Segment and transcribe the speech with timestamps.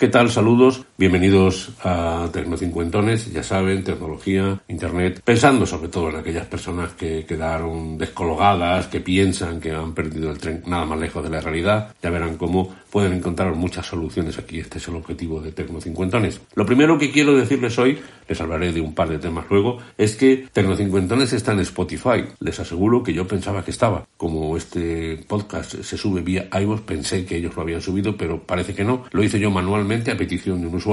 [0.00, 0.30] ¿Qué tal?
[0.30, 0.86] Saludos.
[1.00, 3.32] Bienvenidos a Tecnocincuentones.
[3.32, 9.62] Ya saben, tecnología, internet, pensando sobre todo en aquellas personas que quedaron descologadas, que piensan
[9.62, 11.94] que han perdido el tren nada más lejos de la realidad.
[12.02, 14.58] Ya verán cómo pueden encontrar muchas soluciones aquí.
[14.58, 16.38] Este es el objetivo de Tecnocincuentones.
[16.54, 20.16] Lo primero que quiero decirles hoy, les hablaré de un par de temas luego, es
[20.16, 22.26] que Tecnocincuentones está en Spotify.
[22.40, 24.06] Les aseguro que yo pensaba que estaba.
[24.18, 28.74] Como este podcast se sube vía iVoox, pensé que ellos lo habían subido, pero parece
[28.74, 29.04] que no.
[29.12, 30.89] Lo hice yo manualmente a petición de un usuario.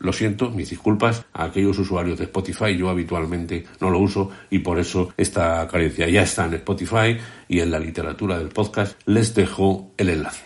[0.00, 2.76] Lo siento, mis disculpas a aquellos usuarios de Spotify.
[2.76, 7.16] Yo habitualmente no lo uso y por eso esta carencia ya está en Spotify
[7.46, 10.44] y en la literatura del podcast les dejo el enlace.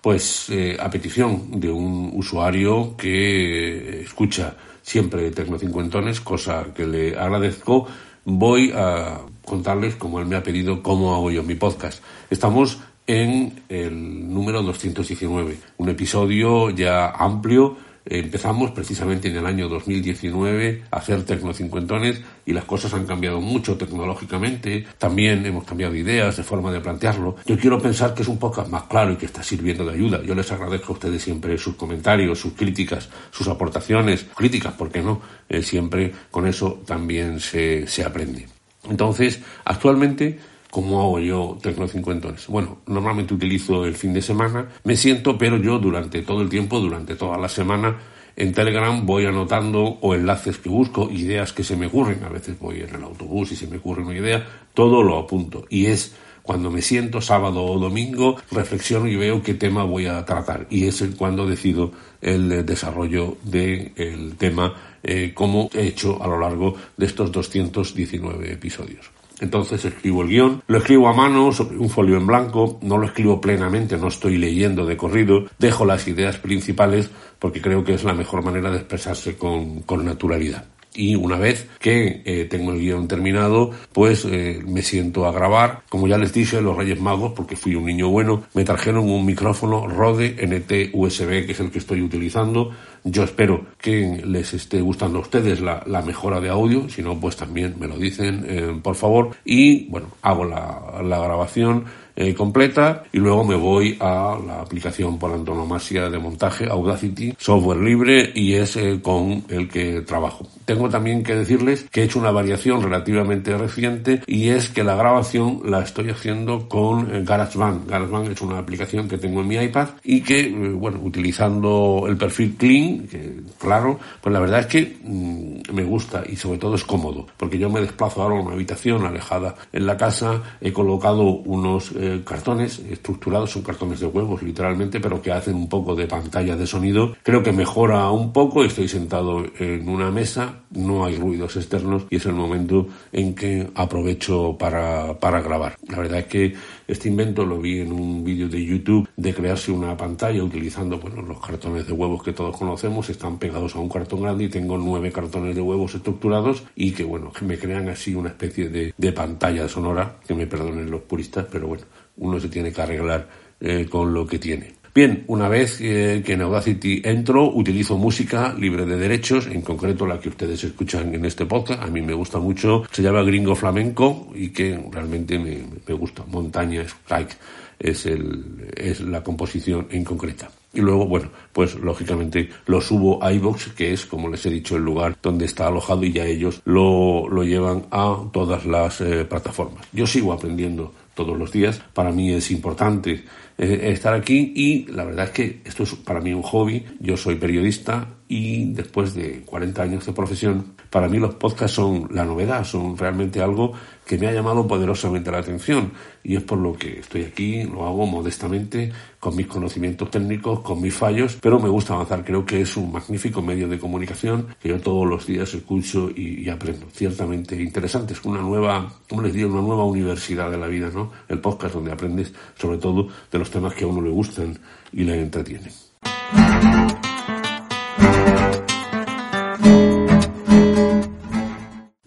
[0.00, 7.88] Pues eh, a petición de un usuario que escucha siempre Tecnocincuentones, cosa que le agradezco,
[8.24, 12.02] voy a contarles, como él me ha pedido, cómo hago yo mi podcast.
[12.30, 17.76] Estamos en el número 219, un episodio ya amplio.
[18.06, 23.78] Empezamos precisamente en el año 2019 a hacer tecnocincuentones y las cosas han cambiado mucho
[23.78, 24.86] tecnológicamente.
[24.98, 27.36] También hemos cambiado ideas de forma de plantearlo.
[27.46, 30.22] Yo quiero pensar que es un podcast más claro y que está sirviendo de ayuda.
[30.22, 35.02] Yo les agradezco a ustedes siempre sus comentarios, sus críticas, sus aportaciones, críticas, ¿por qué
[35.02, 35.22] no?
[35.48, 38.53] Eh, siempre con eso también se, se aprende.
[38.88, 40.38] Entonces, actualmente,
[40.70, 42.46] ¿cómo hago yo tecnocincuentones?
[42.48, 46.80] Bueno, normalmente utilizo el fin de semana, me siento, pero yo durante todo el tiempo,
[46.80, 47.96] durante toda la semana,
[48.36, 52.58] en Telegram voy anotando o enlaces que busco, ideas que se me ocurren, a veces
[52.58, 55.64] voy en el autobús y se me ocurre una idea, todo lo apunto.
[55.70, 60.24] Y es cuando me siento sábado o domingo, reflexiono y veo qué tema voy a
[60.26, 60.66] tratar.
[60.68, 61.90] Y es cuando decido
[62.20, 69.10] el desarrollo del tema eh, como he hecho a lo largo de estos 219 episodios.
[69.40, 73.06] Entonces escribo el guion, lo escribo a mano sobre un folio en blanco, no lo
[73.06, 78.04] escribo plenamente, no estoy leyendo de corrido, dejo las ideas principales porque creo que es
[78.04, 83.08] la mejor manera de expresarse con naturalidad y una vez que eh, tengo el guion
[83.08, 85.82] terminado, pues eh, me siento a grabar.
[85.88, 89.26] Como ya les dije, los Reyes Magos, porque fui un niño bueno, me trajeron un
[89.26, 92.70] micrófono Rode NT USB, que es el que estoy utilizando.
[93.02, 97.36] Yo espero que les esté gustando a ustedes la, mejora de audio, si no, pues
[97.36, 99.30] también me lo dicen, eh, por favor.
[99.44, 101.84] Y bueno, hago la grabación
[102.16, 107.78] eh, completa y luego me voy a la aplicación por antonomasia de montaje Audacity, software
[107.78, 110.46] libre y es eh, con el que trabajo.
[110.64, 114.94] Tengo también que decirles que he hecho una variación relativamente reciente y es que la
[114.94, 117.88] grabación la estoy haciendo con eh, GarageBand.
[117.88, 122.54] GarageBand es una aplicación que tengo en mi iPad y que, bueno, utilizando el perfil
[122.56, 126.84] clean, que claro, pues la verdad es que mm, me gusta y sobre todo es
[126.84, 131.24] cómodo, porque yo me desplazo ahora a una habitación alejada en la casa, he colocado
[131.24, 136.06] unos eh, cartones estructurados, son cartones de huevos literalmente, pero que hacen un poco de
[136.06, 137.16] pantalla de sonido.
[137.22, 142.16] Creo que mejora un poco, estoy sentado en una mesa, no hay ruidos externos y
[142.16, 145.76] es el momento en que aprovecho para, para grabar.
[145.88, 146.54] La verdad es que
[146.86, 151.22] este invento lo vi en un vídeo de YouTube de crearse una pantalla utilizando bueno,
[151.22, 154.76] los cartones de huevos que todos conocemos, están pegados a un cartón grande y tengo
[154.76, 159.12] nueve cartones de huevos estructurados y que bueno, que me crean así una especie de,
[159.12, 161.84] pantalla sonora, que me perdonen los puristas, pero bueno,
[162.16, 163.28] uno se tiene que arreglar
[163.60, 164.83] eh, con lo que tiene.
[164.94, 170.06] Bien, una vez eh, que en Audacity entro, utilizo música libre de derechos, en concreto
[170.06, 171.82] la que ustedes escuchan en este podcast.
[171.82, 176.22] A mí me gusta mucho, se llama Gringo Flamenco y que realmente me, gusta.
[176.28, 177.36] Montaña Strike
[177.76, 180.48] es, el, es la composición en concreta.
[180.72, 184.76] Y luego, bueno, pues lógicamente lo subo a iVoox, que es, como les he dicho,
[184.76, 189.24] el lugar donde está alojado y ya ellos lo, lo llevan a todas las eh,
[189.24, 189.88] plataformas.
[189.92, 191.80] Yo sigo aprendiendo todos los días.
[191.92, 193.24] Para mí es importante
[193.58, 196.84] eh, estar aquí y la verdad es que esto es para mí un hobby.
[197.00, 202.08] Yo soy periodista, y después de 40 años de profesión, para mí los podcasts son
[202.10, 203.72] la novedad, son realmente algo
[204.06, 205.92] que me ha llamado poderosamente la atención
[206.22, 210.80] y es por lo que estoy aquí, lo hago modestamente, con mis conocimientos técnicos, con
[210.80, 212.24] mis fallos, pero me gusta avanzar.
[212.24, 216.48] Creo que es un magnífico medio de comunicación que yo todos los días escucho y,
[216.48, 216.86] aprendo.
[216.92, 221.10] Ciertamente interesante, es una nueva, como les digo, una nueva universidad de la vida, ¿no?
[221.28, 224.58] El podcast donde aprendes sobre todo de los temas que a uno le gustan
[224.92, 225.72] y le entretienen.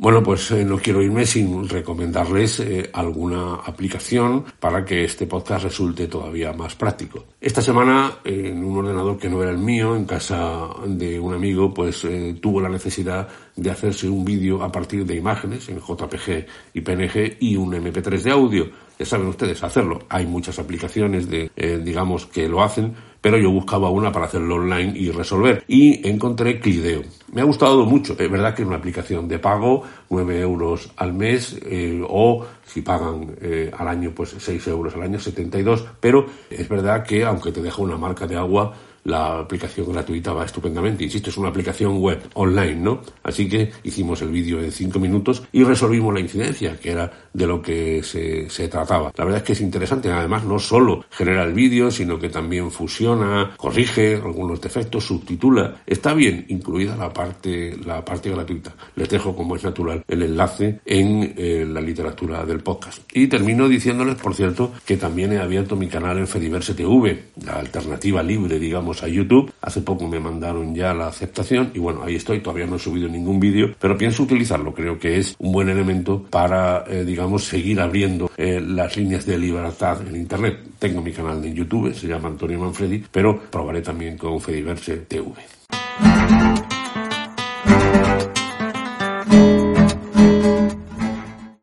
[0.07, 5.65] Bueno, pues eh, no quiero irme sin recomendarles eh, alguna aplicación para que este podcast
[5.65, 7.25] resulte todavía más práctico.
[7.41, 11.73] Esta semana, en un ordenador que no era el mío, en casa de un amigo,
[11.73, 16.45] pues eh, tuvo la necesidad de hacerse un vídeo a partir de imágenes en JPG
[16.73, 18.69] y PNG y un MP3 de audio.
[18.97, 19.99] Ya saben ustedes hacerlo.
[20.07, 21.51] Hay muchas aplicaciones de,
[21.83, 25.63] digamos, que lo hacen, pero yo buscaba una para hacerlo online y resolver.
[25.67, 27.03] Y encontré Clideo.
[27.33, 28.15] Me ha gustado mucho.
[28.17, 32.81] Es verdad que es una aplicación de pago, 9 euros al mes, eh, o si
[32.81, 35.85] pagan eh, al año, pues 6 euros al año, 72.
[35.99, 38.73] Pero es verdad que aunque te deja una marca de agua,
[39.07, 41.05] la aplicación gratuita va estupendamente.
[41.05, 43.01] Insisto, es una aplicación web online, ¿no?
[43.23, 47.47] Así que hicimos el vídeo en cinco minutos y resolvimos la incidencia, que era de
[47.47, 49.13] lo que se, se trataba.
[49.15, 50.11] La verdad es que es interesante.
[50.11, 55.83] Además, no solo genera el vídeo, sino que también fusiona, corrige algunos defectos, subtitula.
[55.85, 58.75] Está bien incluida la parte, la parte gratuita.
[58.95, 63.03] Les dejo, como es natural, el enlace en eh, la literatura del podcast.
[63.13, 67.59] Y termino diciéndoles, por cierto, que también he abierto mi canal en Fediverse TV, la
[67.59, 69.51] alternativa libre, digamos, a YouTube.
[69.61, 72.39] Hace poco me mandaron ya la aceptación y bueno, ahí estoy.
[72.39, 74.73] Todavía no he subido ningún vídeo, pero pienso utilizarlo.
[74.73, 79.37] Creo que es un buen elemento para, eh, digamos, seguir abriendo eh, las líneas de
[79.37, 80.59] libertad en Internet.
[80.79, 85.33] Tengo mi canal de YouTube, se llama Antonio Manfredi, pero probaré también con Fediverse TV.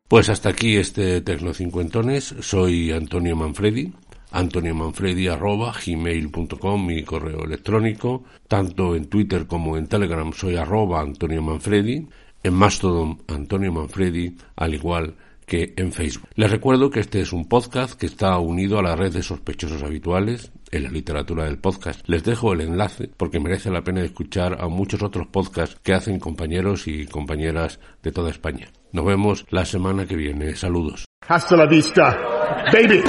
[0.07, 2.35] Pues hasta aquí este Tecnocincuentones.
[2.39, 3.91] Soy Antonio Manfredi
[4.35, 8.25] antoniomanfredi.gmail.com, mi correo electrónico.
[8.47, 12.07] Tanto en Twitter como en Telegram soy arroba Antonio Manfredi.
[12.43, 15.15] En Mastodon, Antonio Manfredi, al igual
[15.45, 16.27] que en Facebook.
[16.35, 19.83] Les recuerdo que este es un podcast que está unido a la red de sospechosos
[19.83, 22.07] habituales en la literatura del podcast.
[22.07, 26.19] Les dejo el enlace porque merece la pena escuchar a muchos otros podcasts que hacen
[26.19, 28.67] compañeros y compañeras de toda España.
[28.91, 30.55] Nos vemos la semana que viene.
[30.55, 31.05] Saludos.
[31.27, 32.17] Hasta la vista,
[32.71, 33.03] baby.